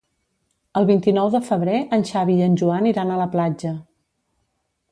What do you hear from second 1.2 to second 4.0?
de febrer en Xavi i en Joan iran a la platja.